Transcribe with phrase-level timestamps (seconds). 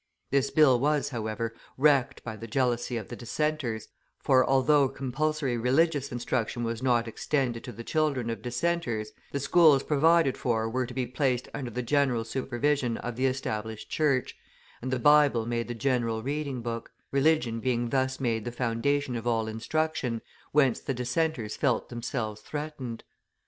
[0.31, 6.11] This bill was, however, wrecked by the jealousy of the dissenters; for, although compulsory religious
[6.11, 10.93] instruction was not extended to the children of dissenters, the schools provided for were to
[10.95, 14.35] be placed under the general supervision of the Established Church,
[14.81, 19.27] and the Bible made the general reading book; religion being thus made the foundation of
[19.27, 23.03] all instruction, whence the dissenters felt themselves threatened.